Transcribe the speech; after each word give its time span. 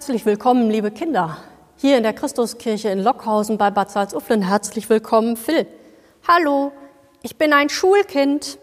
Herzlich 0.00 0.24
willkommen, 0.24 0.70
liebe 0.70 0.90
Kinder, 0.90 1.36
hier 1.76 1.98
in 1.98 2.02
der 2.02 2.14
Christuskirche 2.14 2.88
in 2.88 3.00
Lockhausen 3.00 3.58
bei 3.58 3.70
Bad 3.70 3.90
Salzuflen. 3.90 4.40
Herzlich 4.40 4.88
willkommen, 4.88 5.36
Phil. 5.36 5.66
Hallo, 6.26 6.72
ich 7.20 7.36
bin 7.36 7.52
ein 7.52 7.68
Schulkind. 7.68 8.58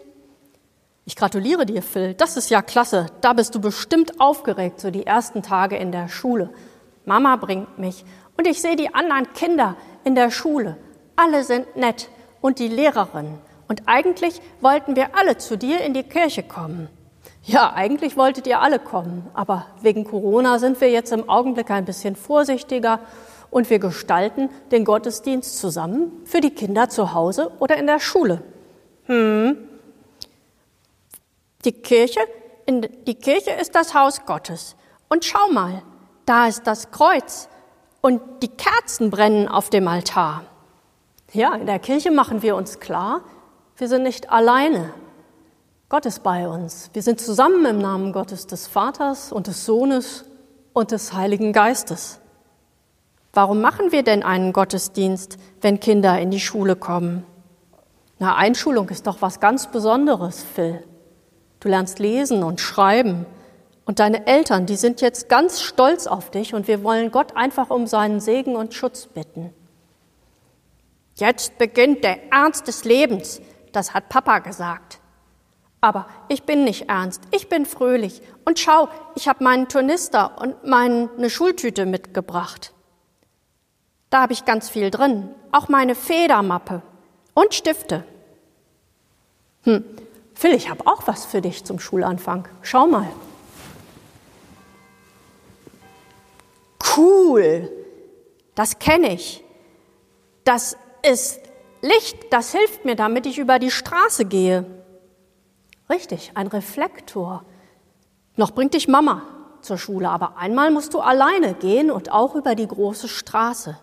Ich 1.04 1.14
gratuliere 1.14 1.64
dir, 1.64 1.80
Phil. 1.80 2.14
Das 2.14 2.36
ist 2.36 2.50
ja 2.50 2.60
klasse. 2.60 3.06
Da 3.20 3.34
bist 3.34 3.54
du 3.54 3.60
bestimmt 3.60 4.20
aufgeregt, 4.20 4.80
so 4.80 4.90
die 4.90 5.06
ersten 5.06 5.44
Tage 5.44 5.76
in 5.76 5.92
der 5.92 6.08
Schule. 6.08 6.50
Mama 7.04 7.36
bringt 7.36 7.78
mich 7.78 8.04
und 8.36 8.48
ich 8.48 8.60
sehe 8.60 8.74
die 8.74 8.92
anderen 8.92 9.32
Kinder 9.32 9.76
in 10.02 10.16
der 10.16 10.32
Schule. 10.32 10.76
Alle 11.14 11.44
sind 11.44 11.76
nett 11.76 12.08
und 12.40 12.58
die 12.58 12.66
Lehrerin. 12.66 13.38
Und 13.68 13.82
eigentlich 13.86 14.42
wollten 14.60 14.96
wir 14.96 15.14
alle 15.14 15.38
zu 15.38 15.56
dir 15.56 15.82
in 15.82 15.94
die 15.94 16.02
Kirche 16.02 16.42
kommen. 16.42 16.88
Ja, 17.48 17.72
eigentlich 17.72 18.18
wolltet 18.18 18.46
ihr 18.46 18.60
alle 18.60 18.78
kommen, 18.78 19.26
aber 19.32 19.64
wegen 19.80 20.04
Corona 20.04 20.58
sind 20.58 20.78
wir 20.82 20.90
jetzt 20.90 21.12
im 21.12 21.30
Augenblick 21.30 21.70
ein 21.70 21.86
bisschen 21.86 22.14
vorsichtiger 22.14 23.00
und 23.50 23.70
wir 23.70 23.78
gestalten 23.78 24.50
den 24.70 24.84
Gottesdienst 24.84 25.58
zusammen 25.58 26.12
für 26.26 26.42
die 26.42 26.50
Kinder 26.50 26.90
zu 26.90 27.14
Hause 27.14 27.50
oder 27.58 27.78
in 27.78 27.86
der 27.86 28.00
Schule. 28.00 28.42
Hm. 29.06 29.56
Die 31.64 31.72
Kirche, 31.72 32.20
in, 32.66 32.86
die 33.06 33.14
Kirche 33.14 33.52
ist 33.52 33.74
das 33.74 33.94
Haus 33.94 34.26
Gottes. 34.26 34.76
Und 35.08 35.24
schau 35.24 35.50
mal, 35.50 35.82
da 36.26 36.48
ist 36.48 36.66
das 36.66 36.90
Kreuz 36.90 37.48
und 38.02 38.20
die 38.42 38.48
Kerzen 38.48 39.08
brennen 39.08 39.48
auf 39.48 39.70
dem 39.70 39.88
Altar. 39.88 40.44
Ja, 41.32 41.54
in 41.54 41.64
der 41.64 41.78
Kirche 41.78 42.10
machen 42.10 42.42
wir 42.42 42.56
uns 42.56 42.78
klar, 42.78 43.22
wir 43.78 43.88
sind 43.88 44.02
nicht 44.02 44.30
alleine, 44.30 44.92
Gott 45.90 46.04
ist 46.04 46.22
bei 46.22 46.46
uns. 46.46 46.90
Wir 46.92 47.00
sind 47.00 47.18
zusammen 47.18 47.64
im 47.64 47.78
Namen 47.78 48.12
Gottes 48.12 48.46
des 48.46 48.66
Vaters 48.66 49.32
und 49.32 49.46
des 49.46 49.64
Sohnes 49.64 50.26
und 50.74 50.90
des 50.90 51.14
Heiligen 51.14 51.54
Geistes. 51.54 52.20
Warum 53.32 53.62
machen 53.62 53.90
wir 53.90 54.02
denn 54.02 54.22
einen 54.22 54.52
Gottesdienst, 54.52 55.38
wenn 55.62 55.80
Kinder 55.80 56.18
in 56.20 56.30
die 56.30 56.40
Schule 56.40 56.76
kommen? 56.76 57.24
Na, 58.18 58.36
Einschulung 58.36 58.90
ist 58.90 59.06
doch 59.06 59.22
was 59.22 59.40
ganz 59.40 59.68
Besonderes, 59.68 60.42
Phil. 60.42 60.84
Du 61.60 61.68
lernst 61.68 62.00
lesen 62.00 62.42
und 62.42 62.60
schreiben. 62.60 63.24
Und 63.86 63.98
deine 63.98 64.26
Eltern, 64.26 64.66
die 64.66 64.76
sind 64.76 65.00
jetzt 65.00 65.30
ganz 65.30 65.62
stolz 65.62 66.06
auf 66.06 66.30
dich 66.30 66.52
und 66.52 66.68
wir 66.68 66.84
wollen 66.84 67.10
Gott 67.10 67.34
einfach 67.34 67.70
um 67.70 67.86
seinen 67.86 68.20
Segen 68.20 68.56
und 68.56 68.74
Schutz 68.74 69.06
bitten. 69.06 69.54
Jetzt 71.14 71.56
beginnt 71.56 72.04
der 72.04 72.30
Ernst 72.30 72.68
des 72.68 72.84
Lebens, 72.84 73.40
das 73.72 73.94
hat 73.94 74.10
Papa 74.10 74.40
gesagt. 74.40 75.00
Aber 75.80 76.06
ich 76.28 76.42
bin 76.42 76.64
nicht 76.64 76.88
ernst, 76.88 77.22
ich 77.30 77.48
bin 77.48 77.64
fröhlich. 77.64 78.20
Und 78.44 78.58
schau, 78.58 78.88
ich 79.14 79.28
habe 79.28 79.44
meinen 79.44 79.68
Turnister 79.68 80.40
und 80.40 80.64
meine 80.64 81.30
Schultüte 81.30 81.86
mitgebracht. 81.86 82.72
Da 84.10 84.22
habe 84.22 84.32
ich 84.32 84.44
ganz 84.44 84.68
viel 84.68 84.90
drin, 84.90 85.28
auch 85.52 85.68
meine 85.68 85.94
Federmappe 85.94 86.82
und 87.34 87.54
Stifte. 87.54 88.04
Hm, 89.62 89.84
Phil, 90.34 90.54
ich 90.54 90.70
habe 90.70 90.86
auch 90.86 91.06
was 91.06 91.26
für 91.26 91.40
dich 91.40 91.64
zum 91.64 91.78
Schulanfang. 91.78 92.48
Schau 92.62 92.86
mal. 92.86 93.08
Cool, 96.96 97.70
das 98.54 98.78
kenne 98.78 99.12
ich. 99.12 99.44
Das 100.44 100.76
ist 101.02 101.40
Licht, 101.82 102.32
das 102.32 102.52
hilft 102.52 102.84
mir, 102.84 102.96
damit 102.96 103.26
ich 103.26 103.38
über 103.38 103.58
die 103.58 103.70
Straße 103.70 104.24
gehe. 104.24 104.77
Richtig, 105.90 106.32
ein 106.34 106.48
Reflektor. 106.48 107.44
Noch 108.36 108.50
bringt 108.50 108.74
dich 108.74 108.88
Mama 108.88 109.22
zur 109.62 109.78
Schule, 109.78 110.10
aber 110.10 110.36
einmal 110.36 110.70
musst 110.70 110.92
du 110.94 111.00
alleine 111.00 111.54
gehen 111.54 111.90
und 111.90 112.12
auch 112.12 112.34
über 112.34 112.54
die 112.54 112.68
große 112.68 113.08
Straße. 113.08 113.78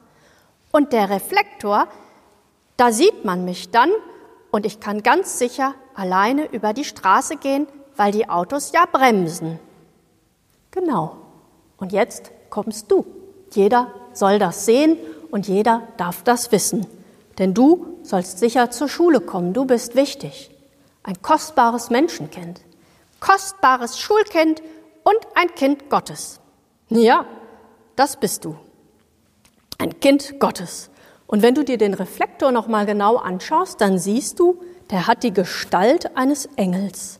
Und 0.72 0.94
der 0.94 1.10
Reflektor, 1.10 1.88
da 2.78 2.92
sieht 2.92 3.26
man 3.26 3.44
mich 3.44 3.72
dann 3.72 3.90
und 4.52 4.66
ich 4.66 4.80
kann 4.80 5.02
ganz 5.02 5.40
sicher 5.40 5.74
alleine 5.96 6.46
über 6.52 6.74
die 6.74 6.84
Straße 6.84 7.38
gehen, 7.38 7.68
weil 7.96 8.12
die 8.12 8.30
Autos 8.30 8.72
ja 8.72 8.86
bremsen. 8.86 9.60
Genau. 10.72 11.18
Und 11.78 11.92
jetzt 11.92 12.32
kommst 12.50 12.92
du. 12.92 13.06
Jeder 13.52 13.92
soll 14.14 14.38
das 14.38 14.66
sehen 14.66 14.98
und 15.32 15.48
jeder 15.48 15.88
darf 15.98 16.24
das 16.24 16.52
wissen. 16.52 16.86
Denn 17.40 17.54
du 17.54 17.98
sollst 18.04 18.40
sicher 18.40 18.70
zur 18.70 18.88
Schule 18.90 19.22
kommen. 19.22 19.54
Du 19.54 19.66
bist 19.66 19.96
wichtig 19.96 20.55
ein 21.06 21.22
kostbares 21.22 21.92
Menschenkind, 21.92 22.62
kostbares 23.20 24.00
Schulkind 24.00 24.62
und 25.04 25.18
ein 25.36 25.54
Kind 25.54 25.90
Gottes. 25.90 26.40
Ja, 26.90 27.26
das 27.96 28.18
bist 28.18 28.44
du. 28.44 28.56
Ein 29.78 30.00
Kind 30.00 30.40
Gottes. 30.40 30.90
Und 31.28 31.44
wenn 31.44 31.54
du 31.54 31.64
dir 31.64 31.78
den 31.78 31.94
Reflektor 31.94 32.52
noch 32.52 32.68
mal 32.68 32.88
genau 32.88 33.18
anschaust, 33.18 33.82
dann 33.82 34.00
siehst 34.00 34.40
du, 34.40 34.64
der 34.90 35.06
hat 35.06 35.22
die 35.22 35.34
Gestalt 35.34 36.16
eines 36.18 36.48
Engels. 36.56 37.20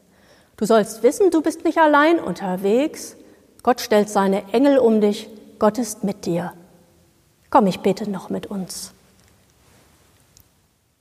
Du 0.58 0.66
sollst 0.66 1.04
wissen, 1.04 1.30
du 1.30 1.42
bist 1.42 1.64
nicht 1.64 1.78
allein 1.78 2.20
unterwegs. 2.20 3.18
Gott 3.62 3.82
stellt 3.82 4.10
seine 4.10 4.52
Engel 4.52 4.80
um 4.80 5.00
dich. 5.00 5.30
Gott 5.60 5.78
ist 5.78 6.04
mit 6.04 6.26
dir. 6.26 6.54
Komm, 7.52 7.68
ich 7.68 7.82
bete 7.82 8.10
noch 8.10 8.30
mit 8.30 8.48
uns. 8.48 8.95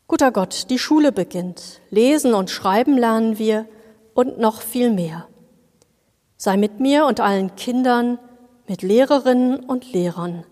Guter 0.06 0.32
Gott, 0.32 0.70
die 0.70 0.78
Schule 0.78 1.12
beginnt. 1.12 1.80
Lesen 1.90 2.34
und 2.34 2.50
schreiben 2.50 2.98
lernen 2.98 3.38
wir 3.38 3.66
und 4.12 4.38
noch 4.38 4.60
viel 4.60 4.90
mehr. 4.90 5.28
Sei 6.36 6.56
mit 6.56 6.78
mir 6.78 7.06
und 7.06 7.20
allen 7.20 7.56
Kindern, 7.56 8.18
mit 8.68 8.82
Lehrerinnen 8.82 9.60
und 9.60 9.92
Lehrern. 9.92 10.44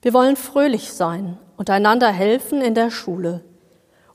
Wir 0.00 0.12
wollen 0.12 0.36
fröhlich 0.36 0.92
sein 0.92 1.38
und 1.56 1.70
einander 1.70 2.08
helfen 2.08 2.60
in 2.60 2.74
der 2.74 2.90
Schule. 2.90 3.44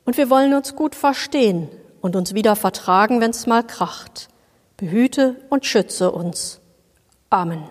Und 0.06 0.18
wir 0.18 0.30
wollen 0.30 0.54
uns 0.54 0.76
gut 0.76 0.96
verstehen 0.96 1.70
und 2.02 2.16
uns 2.16 2.34
wieder 2.34 2.56
vertragen, 2.56 3.22
wenn 3.22 3.32
es 3.32 3.48
mal 3.48 3.64
kracht. 3.64 4.30
Behüte 4.78 5.36
und 5.50 5.66
schütze 5.66 6.12
uns. 6.12 6.62
Amen. 7.30 7.70